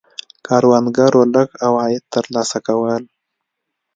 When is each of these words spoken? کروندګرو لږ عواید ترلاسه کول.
کروندګرو 0.45 1.21
لږ 1.33 1.49
عواید 1.65 2.03
ترلاسه 2.13 2.57
کول. 2.67 3.03